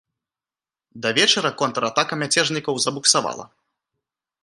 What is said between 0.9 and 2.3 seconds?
Да вечара контратака